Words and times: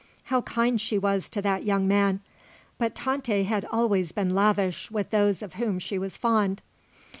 How 0.23 0.41
kind 0.41 0.81
she 0.81 0.97
was 0.97 1.29
to 1.29 1.43
that 1.43 1.63
young 1.63 1.87
man; 1.87 2.21
but 2.79 2.95
Tante 2.95 3.43
had 3.43 3.65
always 3.71 4.11
been 4.11 4.33
lavish 4.33 4.89
with 4.89 5.11
those 5.11 5.43
of 5.43 5.53
whom 5.53 5.77
she 5.77 5.99
was 5.99 6.17
fond. 6.17 6.63